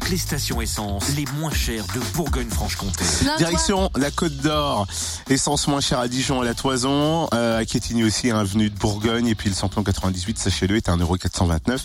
[0.00, 3.04] Toutes les stations essence les moins chères de Bourgogne-Franche-Comté.
[3.38, 4.86] Direction la Côte d'Or.
[5.28, 7.28] Essence moins chère à Dijon à la Toison.
[7.34, 9.26] Euh, à Quétigny aussi, un avenue de Bourgogne.
[9.26, 11.78] Et puis le samplon 98, sachez-le, est à 1,429€.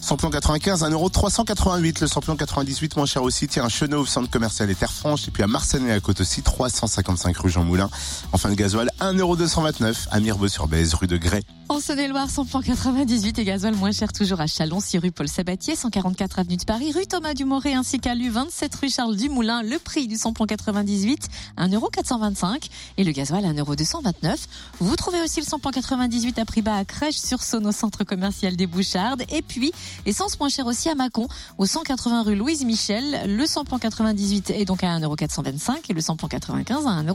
[0.00, 2.02] Samplon 95, 1,388€.
[2.02, 3.48] Le samplon 98 moins cher aussi.
[3.48, 5.26] Tiens, à Chenauve, centre commercial et Terre Franche.
[5.28, 7.88] Et puis à Marseille à Côte aussi, 355 rue Jean Moulin.
[8.32, 11.42] Enfin, le gasoil, 1,229€ à Mirbeau-sur-Bèze, rue de Grès.
[11.68, 15.74] En Saône-et-Loire, samplon 98 et gasoil moins cher toujours à Chalon, 6 rue Paul Sabatier,
[15.74, 19.62] 144 avenue de Paris, rue Thomas Dumoré ainsi qu'à Lu 27 rue Charles Dumoulin.
[19.62, 24.36] Le prix du samplon 98, 1,425€ et le gasoil 1,229€.
[24.80, 28.04] Vous trouvez aussi le samplon 98 à prix bas à Crèche sur Saône au centre
[28.04, 29.22] commercial des Bouchardes.
[29.30, 29.72] Et puis,
[30.06, 33.22] essence moins chère aussi à Mâcon, au 180 rue Louise Michel.
[33.26, 37.14] Le samplon 98 est donc à 1,425€ et le samplon 95 à 1,39€.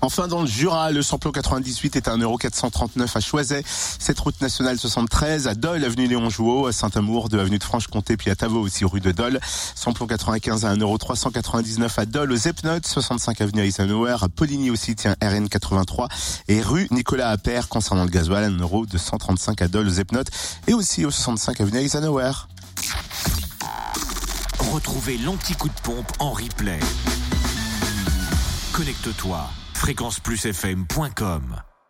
[0.00, 3.62] Enfin, dans le Jura, le samplon 98 est à 1,439€ à Choiset.
[3.66, 8.16] Cette route nationale 73 à Dole, avenue Léon Jouot, à Saint-Amour, de avenue de Franche-Comté,
[8.16, 9.40] puis à Tavaux aussi rue de Dole.
[9.74, 15.16] Samplon 95 à 1,399€ à Dole, aux Epnotes, 65 avenue Eisenhower, à Poligny aussi, tiens,
[15.22, 16.08] RN 83,
[16.48, 20.30] et rue Nicolas Appert, concernant le gasoil, 1,235€ à Dole, aux Epnotes,
[20.66, 22.32] et aussi au 65 avenue Eisenhower.
[24.72, 26.80] Retrouvez l'anti-coup de pompe en replay.
[28.72, 31.62] Connecte-toi fréquenceplusfm.com